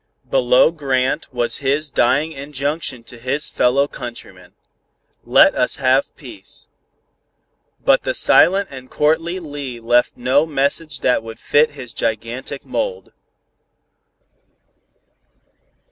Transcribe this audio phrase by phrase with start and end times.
[0.31, 4.53] Below Grant, was his dying injunction to his fellow countrymen:
[5.25, 6.67] "Let us have peace."
[7.85, 13.13] But the silent and courtly Lee left no message that would fit his gigantic mold.